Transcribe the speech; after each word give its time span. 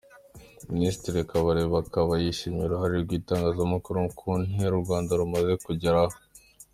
Minisitiri 0.73 1.19
Kabareba 1.29 1.75
akaba 1.85 2.11
yashimye 2.25 2.61
uruhare 2.63 2.95
rw’itangazamakuru 3.03 3.99
ku 4.19 4.27
ntera 4.45 4.73
u 4.75 4.83
Rwanda 4.85 5.11
rumaze 5.19 5.53
kugeraho. 5.65 6.15